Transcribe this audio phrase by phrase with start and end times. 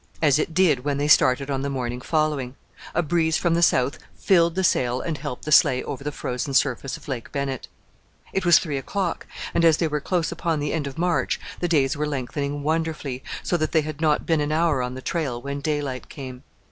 [0.19, 2.55] As it did when they started on the morning following.
[2.95, 6.55] A breeze from the south filled the sail and helped the sleigh over the frozen
[6.55, 7.67] surface of Lake Bennett.
[8.33, 11.67] It was three o'clock, and as they were close upon the end of March the
[11.67, 15.39] days were lengthening wonderfully, so that they had not been an hour on the trail
[15.39, 16.41] when daylight came.